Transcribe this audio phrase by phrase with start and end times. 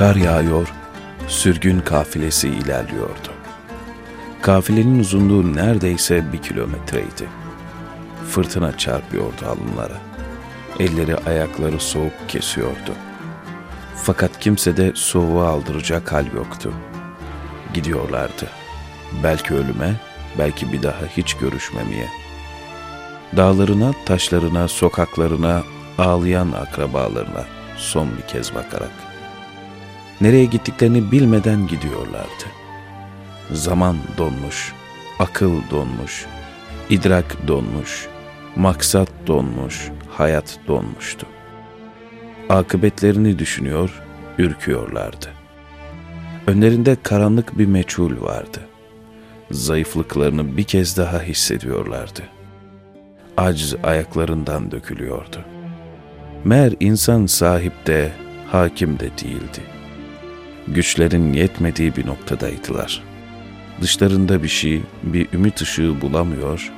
[0.00, 0.68] Kar yağıyor,
[1.28, 3.32] sürgün kafilesi ilerliyordu.
[4.42, 7.28] Kafilenin uzunluğu neredeyse bir kilometreydi.
[8.30, 9.96] Fırtına çarpıyordu alınlara.
[10.78, 12.94] Elleri ayakları soğuk kesiyordu.
[13.96, 16.72] Fakat kimse de soğuğa aldıracak hal yoktu.
[17.74, 18.48] Gidiyorlardı.
[19.22, 19.94] Belki ölüme,
[20.38, 22.08] belki bir daha hiç görüşmemeye.
[23.36, 25.62] Dağlarına, taşlarına, sokaklarına,
[25.98, 27.44] ağlayan akrabalarına
[27.76, 29.09] son bir kez bakarak.
[30.20, 32.44] Nereye gittiklerini bilmeden gidiyorlardı.
[33.52, 34.72] Zaman donmuş,
[35.18, 36.26] akıl donmuş,
[36.90, 38.08] idrak donmuş,
[38.56, 41.26] maksat donmuş, hayat donmuştu.
[42.48, 44.02] Akıbetlerini düşünüyor,
[44.38, 45.26] ürküyorlardı.
[46.46, 48.60] Önlerinde karanlık bir meçhul vardı.
[49.50, 52.22] Zayıflıklarını bir kez daha hissediyorlardı.
[53.36, 55.44] Aciz ayaklarından dökülüyordu.
[56.44, 58.12] Meğer insan sahip de,
[58.52, 59.79] hakim de değildi.
[60.74, 63.02] Güçlerin yetmediği bir noktadaydılar.
[63.80, 66.72] Dışlarında bir şey, bir ümit ışığı bulamıyor,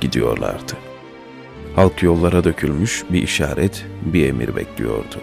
[0.00, 0.72] gidiyorlardı.
[1.76, 5.16] Halk yollara dökülmüş bir işaret, bir emir bekliyordu.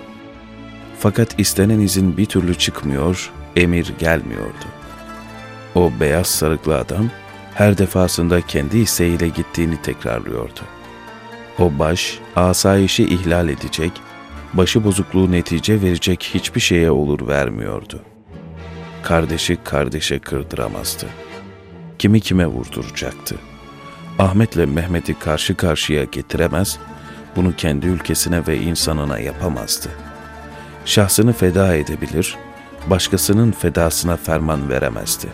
[1.00, 4.66] Fakat istenen izin bir türlü çıkmıyor, emir gelmiyordu.
[5.76, 7.10] O beyaz sarıklı adam
[7.54, 10.60] her defasında kendi isteğiyle gittiğini tekrarlıyordu.
[11.60, 13.92] O baş, asayişi ihlal edecek,
[14.54, 18.02] başı bozukluğu netice verecek hiçbir şeye olur vermiyordu.
[19.04, 21.06] Kardeşi kardeşe kırdıramazdı.
[22.00, 23.36] Kimi kime vurduracaktı.
[24.20, 26.80] Ahmet'le Mehmet'i karşı karşıya getiremez,
[27.36, 29.90] bunu kendi ülkesine ve insanına yapamazdı.
[30.86, 32.38] Şahsını feda edebilir,
[32.88, 35.28] başkasının fedasına ferman veremezdi.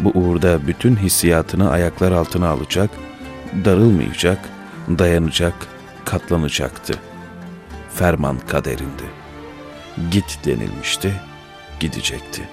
[0.00, 2.90] Bu uğurda bütün hissiyatını ayaklar altına alacak,
[3.64, 4.38] darılmayacak,
[4.88, 5.54] dayanacak,
[6.04, 7.09] katlanacaktı.
[7.94, 9.04] Ferman kaderindi.
[10.10, 11.12] Git denilmişti,
[11.80, 12.48] gidecekti.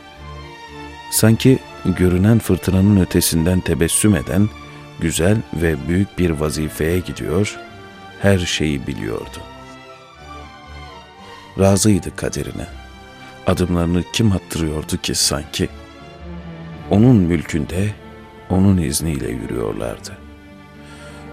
[1.11, 4.50] Sanki görünen fırtınanın ötesinden tebessüm eden
[5.00, 7.57] güzel ve büyük bir vazifeye gidiyor,
[8.22, 9.38] her şeyi biliyordu.
[11.59, 12.67] Razıydı kaderine.
[13.47, 15.69] Adımlarını kim attırıyordu ki sanki?
[16.89, 17.94] Onun mülkünde,
[18.50, 20.17] onun izniyle yürüyorlardı.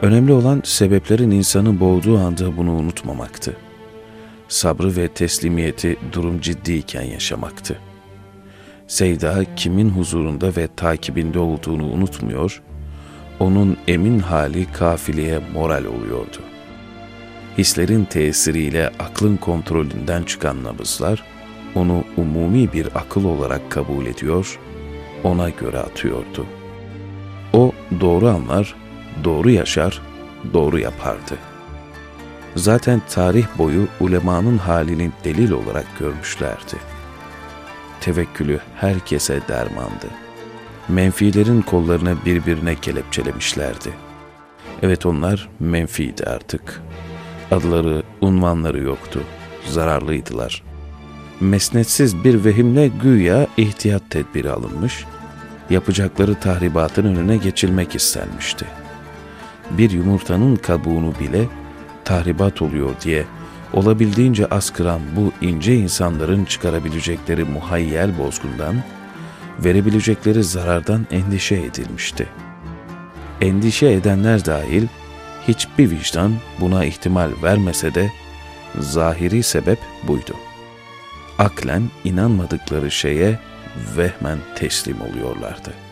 [0.02, 3.56] Önemli olan sebeplerin insanı boğduğu anda bunu unutmamaktı.
[4.48, 7.78] Sabrı ve teslimiyeti durum ciddiyken yaşamaktı.
[8.86, 12.62] Seyda kimin huzurunda ve takibinde olduğunu unutmuyor,
[13.40, 16.38] onun emin hali kafileye moral oluyordu.
[17.58, 21.24] Hislerin tesiriyle aklın kontrolünden çıkan nabızlar,
[21.74, 24.58] onu umumi bir akıl olarak kabul ediyor,
[25.24, 26.46] ona göre atıyordu.
[27.52, 28.74] O doğru anlar,
[29.24, 30.02] doğru yaşar,
[30.52, 31.53] doğru yapardı.
[32.56, 36.76] Zaten tarih boyu ulemanın halini delil olarak görmüşlerdi.
[38.00, 40.06] Tevekkülü herkese dermandı.
[40.88, 43.92] Menfilerin kollarını birbirine kelepçelemişlerdi.
[44.82, 46.82] Evet onlar menfiydi artık.
[47.50, 49.22] Adları, unvanları yoktu.
[49.66, 50.62] Zararlıydılar.
[51.40, 55.04] Mesnetsiz bir vehimle güya ihtiyat tedbiri alınmış,
[55.70, 58.84] yapacakları tahribatın önüne geçilmek istenmişti.''
[59.70, 61.44] bir yumurtanın kabuğunu bile
[62.04, 63.24] tahribat oluyor diye
[63.72, 68.74] olabildiğince az kıran bu ince insanların çıkarabilecekleri muhayyel bozgundan,
[69.58, 72.28] verebilecekleri zarardan endişe edilmişti.
[73.40, 74.86] Endişe edenler dahil
[75.48, 78.10] hiçbir vicdan buna ihtimal vermese de
[78.78, 79.78] zahiri sebep
[80.08, 80.34] buydu.
[81.38, 83.38] Aklen inanmadıkları şeye
[83.96, 85.83] vehmen teslim oluyorlardı.''